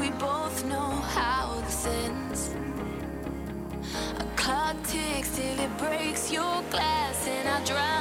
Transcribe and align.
we 0.00 0.10
both 0.10 0.64
know 0.64 0.90
how 1.16 1.60
this 1.64 1.86
ends. 1.86 2.54
A 4.18 4.24
clock 4.36 4.76
ticks 4.84 5.36
till 5.36 5.58
it 5.58 5.78
breaks 5.78 6.30
your 6.30 6.62
glass, 6.70 7.26
and 7.26 7.48
I 7.48 7.64
drown. 7.64 7.97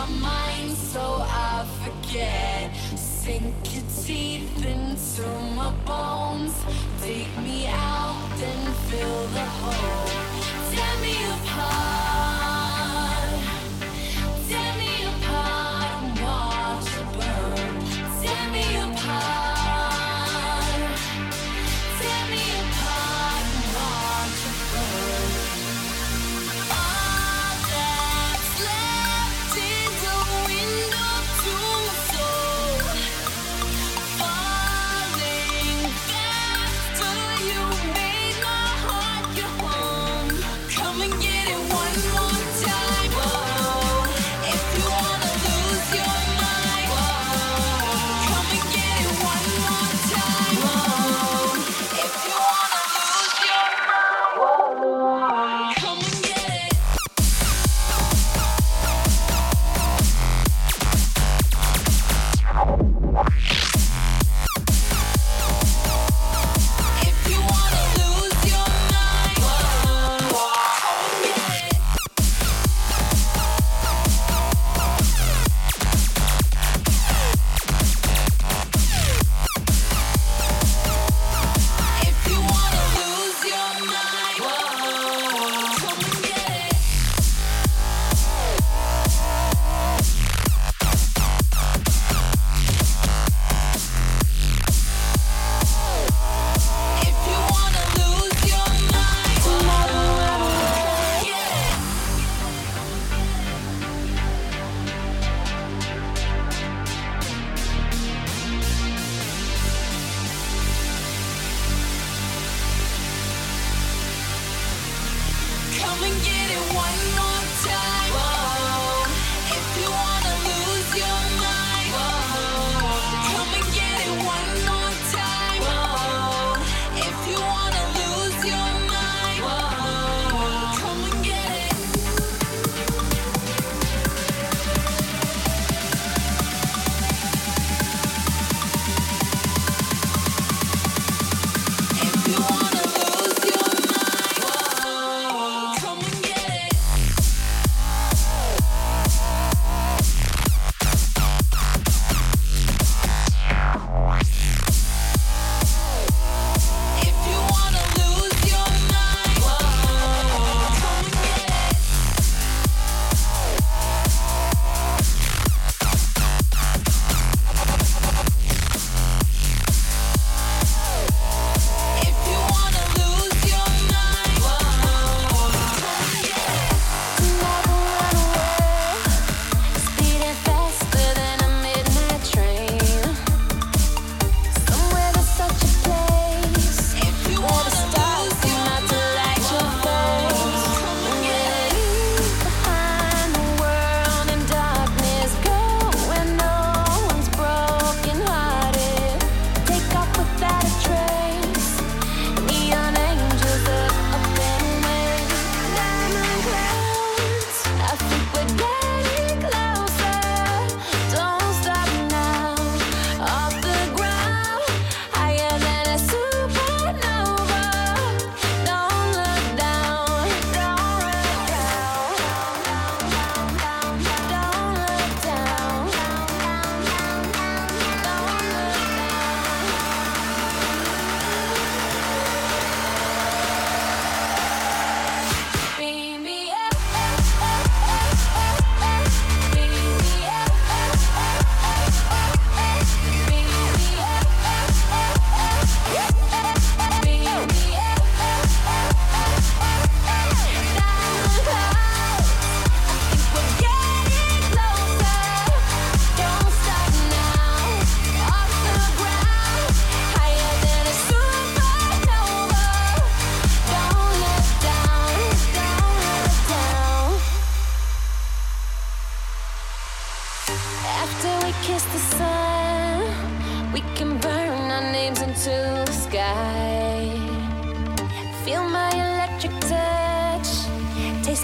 my 0.00 0.06
mind 0.20 0.70
so 0.72 1.00
I 1.20 1.66
forget. 1.82 2.74
Sink 2.96 3.54
your 3.74 3.84
teeth 4.02 4.64
into 4.64 5.28
my 5.54 5.72
bones. 5.84 6.54
Take 7.02 7.36
me 7.38 7.66
out 7.66 8.38
and 8.50 8.74
fill 8.88 9.26
the 9.36 9.46
hole. 9.60 10.06
Tear 10.70 10.94
me 11.02 11.16
apart. 11.34 11.99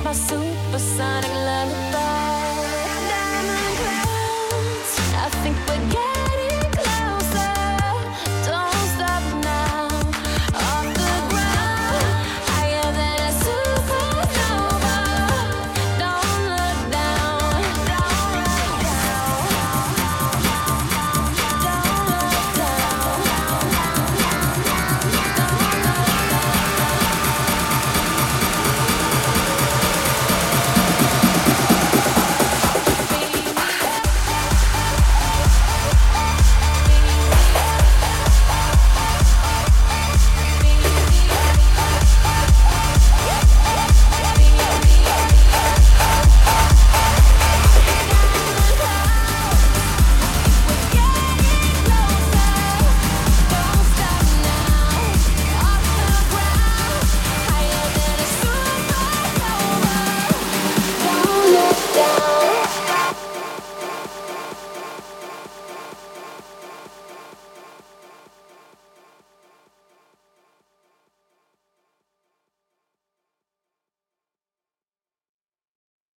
my 0.06 0.12
supersonic 0.12 1.28
love. 1.32 1.85